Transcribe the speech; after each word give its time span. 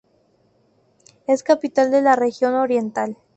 Es 1.27 1.43
capital 1.43 1.91
de 1.91 2.01
la 2.01 2.15
región 2.15 2.55
Oriental.. 2.55 3.17